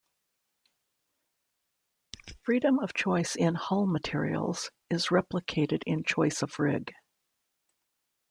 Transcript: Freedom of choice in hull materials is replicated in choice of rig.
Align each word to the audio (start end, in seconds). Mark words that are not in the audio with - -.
Freedom 2.41 2.79
of 2.79 2.95
choice 2.95 3.35
in 3.35 3.53
hull 3.53 3.85
materials 3.85 4.71
is 4.89 5.09
replicated 5.09 5.83
in 5.85 6.03
choice 6.03 6.41
of 6.41 6.57
rig. 6.57 6.91